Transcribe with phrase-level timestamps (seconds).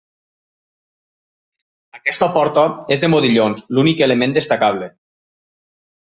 [1.97, 2.63] Aquesta porta
[2.95, 4.89] és de modillons, l'únic element destacable.